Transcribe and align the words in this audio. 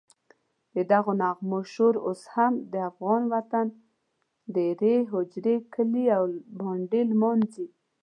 ددغو 0.75 1.11
نغمو 1.21 1.59
شور 1.73 1.95
اوس 2.07 2.21
هم 2.33 2.53
د 2.71 2.73
افغان 2.89 3.21
وطن 3.33 3.67
دېرې، 4.55 4.95
هوجرې، 5.11 5.55
کلي 5.73 6.05
او 6.17 6.23
بانډې 6.57 7.01
نمانځي. 7.11 7.67